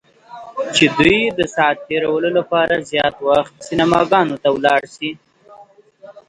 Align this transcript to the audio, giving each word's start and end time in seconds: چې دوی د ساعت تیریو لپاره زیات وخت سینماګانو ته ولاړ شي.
چې 0.75 0.83
دوی 0.97 1.19
د 1.37 1.39
ساعت 1.55 1.77
تیریو 1.87 2.15
لپاره 2.37 2.85
زیات 2.89 3.15
وخت 3.27 3.53
سینماګانو 3.67 4.35
ته 4.43 4.49
ولاړ 4.55 4.81
شي. 4.95 5.11